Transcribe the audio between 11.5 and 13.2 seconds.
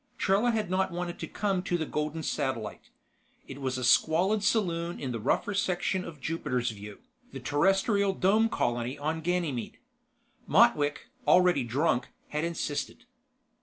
drunk, had insisted.